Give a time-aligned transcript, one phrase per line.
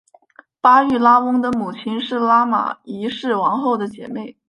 [0.61, 4.35] 巴育拉翁的母亲是拉玛一世王后的姐妹。